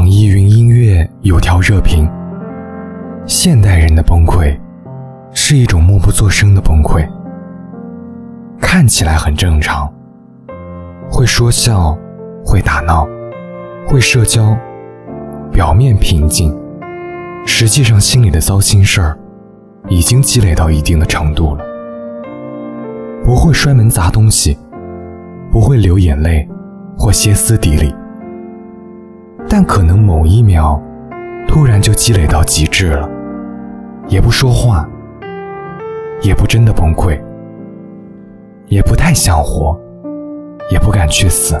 [0.00, 2.10] 网易云音乐有条热评：
[3.26, 4.58] 现代人的崩溃，
[5.34, 7.06] 是一种默不作声的崩溃。
[8.58, 9.92] 看起来很正常，
[11.10, 11.94] 会说笑，
[12.42, 13.06] 会打闹，
[13.86, 14.56] 会社交，
[15.52, 16.58] 表面平静，
[17.44, 19.18] 实际上心里的糟心事儿，
[19.90, 21.64] 已经积累到一定的程度了。
[23.22, 24.56] 不会摔门砸东西，
[25.52, 26.48] 不会流眼泪
[26.96, 27.94] 或歇斯底里。
[29.48, 30.80] 但可能某一秒，
[31.48, 33.08] 突然就积累到极致了，
[34.06, 34.88] 也不说话，
[36.22, 37.20] 也不真的崩溃，
[38.66, 39.78] 也不太想活，
[40.70, 41.60] 也不敢去死。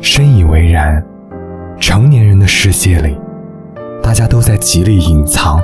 [0.00, 1.02] 深以为然，
[1.78, 3.16] 成年人的世界里，
[4.02, 5.60] 大家都在极力隐藏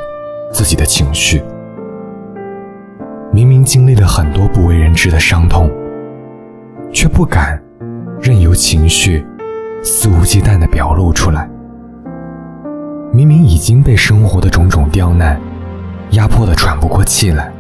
[0.53, 1.43] 自己的情绪，
[3.33, 5.69] 明明经历了很多不为人知的伤痛，
[6.93, 7.61] 却不敢。
[8.23, 9.24] 任由情绪
[9.82, 11.49] 肆无忌惮地表露出来，
[13.12, 15.40] 明明已经被生活的种种刁难
[16.10, 17.51] 压迫得喘不过气来，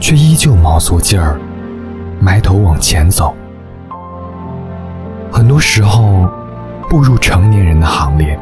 [0.00, 1.38] 却依旧卯足劲儿
[2.18, 3.34] 埋头往前走。
[5.30, 6.26] 很多时候，
[6.88, 8.38] 步入成年人的行列，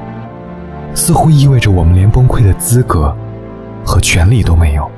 [0.95, 3.13] 似乎意味着我们连崩溃的资格
[3.85, 4.89] 和权利都没有。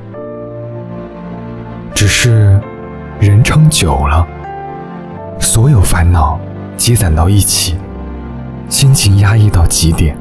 [1.94, 2.60] 只是，
[3.18, 4.26] 人撑久了。
[5.38, 6.38] 所有烦恼
[6.76, 7.76] 积攒到一起，
[8.68, 10.16] 心情压抑到极点，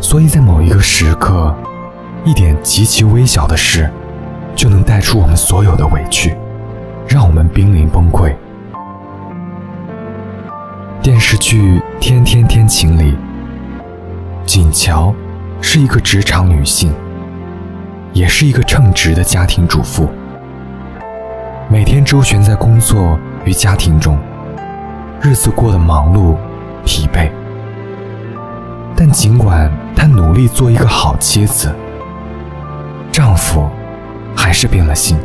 [0.00, 1.54] 所以在某一个时刻，
[2.24, 3.90] 一点极其微小的事，
[4.54, 6.36] 就能带出我们所有的委屈，
[7.08, 8.34] 让我们濒临崩溃。
[11.00, 13.16] 电视剧《天天天晴》里，
[14.44, 15.14] 锦乔
[15.62, 16.92] 是一个职场女性，
[18.12, 20.08] 也是一个称职的家庭主妇，
[21.68, 23.18] 每天周旋在工作。
[23.44, 24.18] 与家庭中，
[25.22, 26.36] 日子过得忙碌、
[26.84, 27.30] 疲惫。
[28.94, 31.74] 但尽管她努力做一个好妻子，
[33.10, 33.68] 丈夫
[34.36, 35.16] 还是变了心。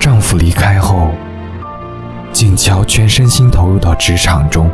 [0.00, 1.10] 丈夫离开后，
[2.32, 4.68] 锦乔全身心投入到职场中，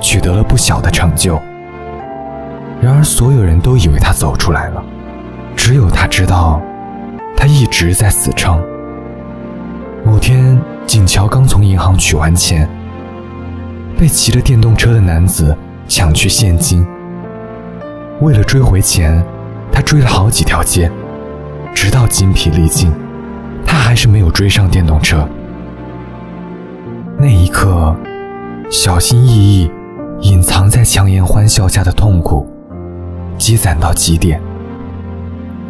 [0.00, 1.40] 取得了不小的成就。
[2.80, 4.82] 然而，所有人都以为她走出来了，
[5.54, 6.60] 只有她知道，
[7.36, 8.60] 她一直在死撑。
[10.04, 10.60] 某天。
[10.88, 12.66] 锦乔刚从银行取完钱，
[13.98, 15.54] 被骑着电动车的男子
[15.86, 16.84] 抢去现金。
[18.22, 19.22] 为了追回钱，
[19.70, 20.90] 他追了好几条街，
[21.74, 22.90] 直到筋疲力尽，
[23.66, 25.28] 他还是没有追上电动车。
[27.18, 27.94] 那一刻，
[28.70, 29.70] 小心翼翼
[30.22, 32.48] 隐藏在强颜欢笑下的痛苦，
[33.36, 34.40] 积攒到极点。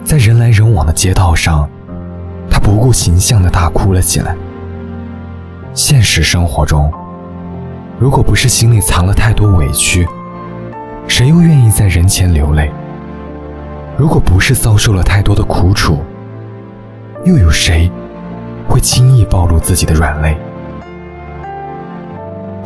[0.04, 1.68] 在人来人往的街道上，
[2.48, 4.36] 他不顾形象地大哭了起来。
[5.74, 6.92] 现实生活中，
[7.98, 10.06] 如果不是心里藏了太多委屈，
[11.06, 12.70] 谁又愿意在人前流泪？
[13.96, 16.02] 如果不是遭受了太多的苦楚，
[17.24, 17.90] 又有谁
[18.68, 20.36] 会轻易暴露自己的软肋？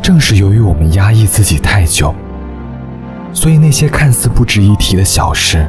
[0.01, 2.13] 正是由于我们压抑自己太久，
[3.31, 5.67] 所以那些看似不值一提的小事，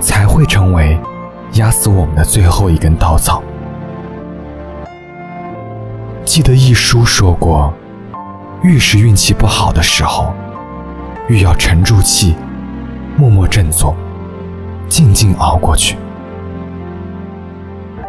[0.00, 0.98] 才会成为
[1.54, 3.42] 压死我们的最后一根稻草。
[6.32, 7.70] 记得一书说过，
[8.62, 10.32] 越是运气不好的时候，
[11.28, 12.34] 越要沉住气，
[13.18, 13.94] 默默振作，
[14.88, 15.98] 静静熬过去。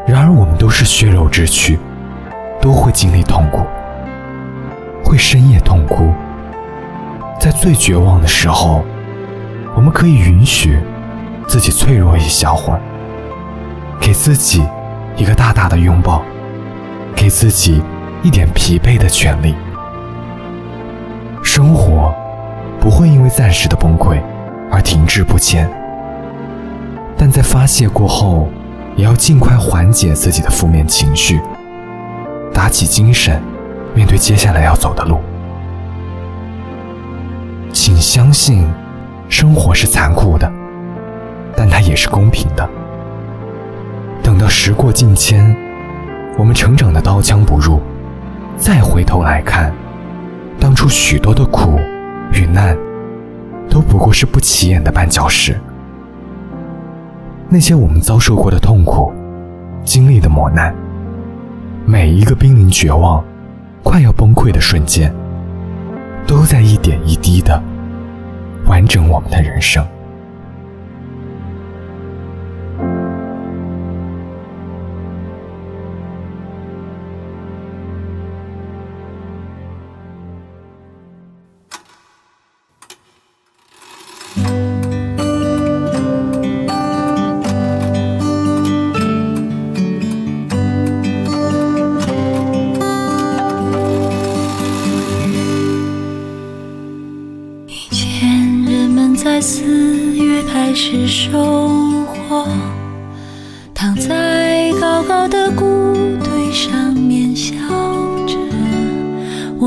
[0.08, 1.78] 然而，我们都是血肉之躯，
[2.62, 3.66] 都会经历痛苦，
[5.04, 6.14] 会深夜痛哭。
[7.38, 8.86] 在最绝望的时候，
[9.76, 10.80] 我们可以允许
[11.46, 12.80] 自己脆弱一小会儿，
[14.00, 14.66] 给自己
[15.18, 16.22] 一个大大的拥抱，
[17.14, 17.84] 给自己。
[18.24, 19.54] 一点疲惫的权利。
[21.44, 22.16] 生活
[22.80, 24.18] 不会因为暂时的崩溃
[24.72, 25.70] 而停滞不前，
[27.18, 28.48] 但在发泄过后，
[28.96, 31.42] 也要尽快缓解自己的负面情绪，
[32.54, 33.42] 打起精神，
[33.94, 35.20] 面对接下来要走的路。
[37.74, 38.66] 请相信，
[39.28, 40.50] 生活是残酷的，
[41.58, 42.68] 但它也是公平的。
[44.24, 45.54] 等到时过境迁，
[46.38, 47.82] 我们成长的刀枪不入。
[48.58, 49.74] 再回头来看，
[50.60, 51.78] 当初许多的苦
[52.32, 52.78] 与难，
[53.70, 55.60] 都不过是不起眼的绊脚石。
[57.50, 59.12] 那些我们遭受过的痛苦，
[59.84, 60.74] 经历的磨难，
[61.86, 63.24] 每一个濒临绝望、
[63.84, 65.14] 快要崩溃的瞬间，
[66.26, 67.62] 都在一点一滴的
[68.66, 69.86] 完整我们的人生。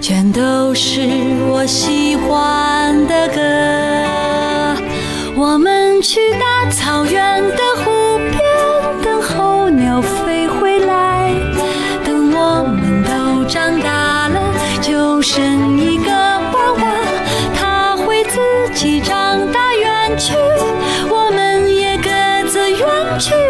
[0.00, 1.02] 全都是
[1.50, 3.40] 我喜欢的歌。
[5.36, 8.40] 我们去大草原的湖边，
[9.02, 11.30] 等候鸟飞回来。
[12.02, 14.40] 等我们都长大了，
[14.80, 16.82] 就剩一个娃娃，
[17.54, 18.40] 他会自
[18.74, 20.34] 己长大远去，
[21.10, 22.08] 我们也各
[22.48, 22.80] 自远
[23.18, 23.49] 去。